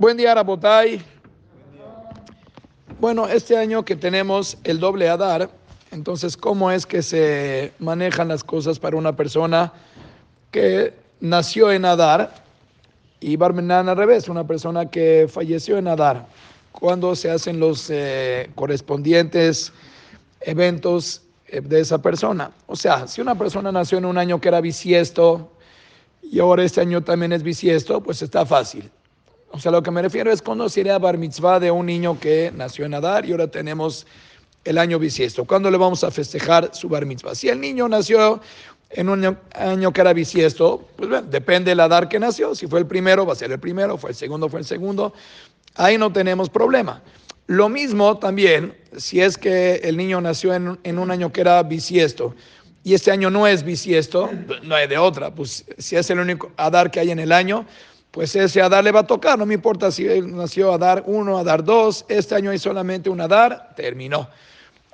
[0.00, 1.02] Buen día, Rabotay.
[2.98, 5.50] Bueno, este año que tenemos el doble Adar,
[5.90, 9.74] entonces, ¿cómo es que se manejan las cosas para una persona
[10.52, 12.32] que nació en Adar
[13.20, 16.26] y Barmenan al revés, una persona que falleció en Adar?
[16.72, 19.70] ¿Cuándo se hacen los eh, correspondientes
[20.40, 22.52] eventos eh, de esa persona?
[22.68, 25.52] O sea, si una persona nació en un año que era bisiesto
[26.22, 28.90] y ahora este año también es bisiesto, pues está fácil
[29.52, 32.52] o sea, lo que me refiero es cuando sería bar mitzvah de un niño que
[32.54, 34.06] nació en Adar y ahora tenemos
[34.64, 35.44] el año bisiesto.
[35.44, 37.34] ¿Cuándo le vamos a festejar su bar mitzvah?
[37.34, 38.40] Si el niño nació
[38.90, 42.54] en un año, que era bisiesto, pues bueno, depende del Adar que nació.
[42.54, 45.12] Si fue el primero, va a ser el primero, fue el segundo, fue el segundo.
[45.74, 47.02] Ahí no tenemos problema.
[47.46, 51.62] Lo mismo también si es que el niño nació en, en un año que era
[51.64, 52.34] bisiesto
[52.82, 54.30] y este año no es bisiesto,
[54.62, 55.34] no hay de otra.
[55.34, 57.66] Pues si es el único Adar que hay en el año,
[58.10, 61.04] pues ese Adar le va a tocar, no me importa si él nació a dar
[61.06, 64.28] uno, a dar dos, este año hay solamente un Adar, terminó.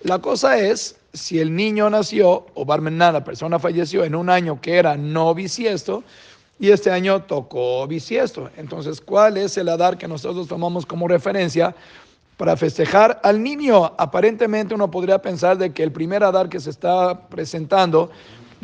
[0.00, 4.60] La cosa es, si el niño nació, o Barmená, la persona falleció en un año
[4.60, 6.02] que era no bisiesto,
[6.58, 8.50] y este año tocó bisiesto.
[8.56, 11.74] Entonces, ¿cuál es el Adar que nosotros tomamos como referencia
[12.36, 13.92] para festejar al niño?
[13.96, 18.10] Aparentemente uno podría pensar de que el primer Adar que se está presentando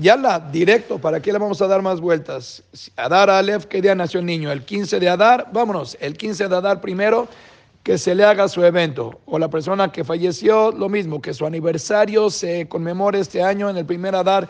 [0.00, 2.62] ya la directo, ¿para qué le vamos a dar más vueltas?
[2.96, 4.50] Adar Aleph, ¿qué día nació el niño?
[4.50, 7.28] El 15 de Adar, vámonos, el 15 de Adar primero,
[7.82, 9.20] que se le haga su evento.
[9.26, 13.76] O la persona que falleció, lo mismo, que su aniversario se conmemore este año en
[13.76, 14.48] el primer Adar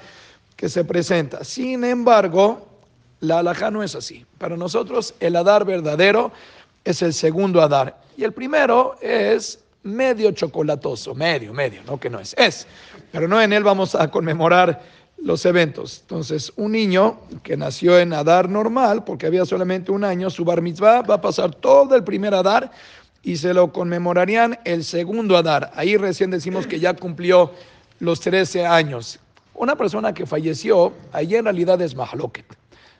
[0.57, 1.45] que se presenta.
[1.45, 2.67] Sin embargo,
[3.21, 4.27] la alhaja no es así.
[4.39, 6.33] Para nosotros, el Adar verdadero
[6.85, 8.01] es el segundo Adar.
[8.17, 12.67] Y el primero es medio chocolatoso, medio, medio, no que no es, es.
[13.13, 14.83] Pero no en él vamos a conmemorar
[15.23, 16.01] los eventos.
[16.03, 20.63] Entonces, un niño que nació en Adar normal, porque había solamente un año, su bar
[20.63, 22.71] mitzvah va a pasar todo el primer Adar
[23.23, 25.71] y se lo conmemorarían el segundo Adar.
[25.75, 27.53] Ahí recién decimos que ya cumplió
[27.99, 29.19] los 13 años.
[29.55, 32.47] Una persona que falleció, ahí en realidad es Mahloket.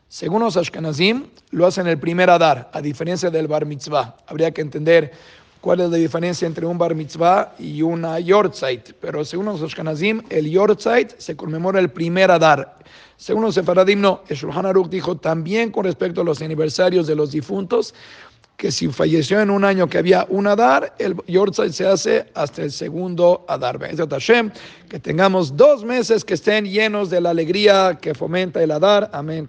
[0.09, 4.17] Según los Ashkenazim, lo hacen el primer Adar, a diferencia del bar mitzvah.
[4.27, 5.13] Habría que entender
[5.61, 8.93] cuál es la diferencia entre un bar mitzvah y una yortzeit.
[9.01, 12.79] Pero según los Ashkenazim, el yortzeit se conmemora el primer Adar.
[13.17, 14.23] Según los Sefaradim, no.
[14.29, 17.95] El Shulchan Aruch dijo también con respecto a los aniversarios de los difuntos,
[18.57, 22.63] que si falleció en un año que había un Adar, el yortzeit se hace hasta
[22.63, 23.79] el segundo Adar.
[23.79, 29.11] Que tengamos dos meses que estén llenos de la alegría que fomenta el Adar.
[29.13, 29.47] Amén.